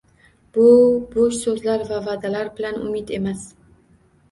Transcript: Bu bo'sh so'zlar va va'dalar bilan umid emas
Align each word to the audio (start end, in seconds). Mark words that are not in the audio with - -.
Bu 0.57 0.69
bo'sh 1.11 1.37
so'zlar 1.43 1.85
va 1.91 2.01
va'dalar 2.09 2.51
bilan 2.59 2.83
umid 2.89 3.15
emas 3.21 3.47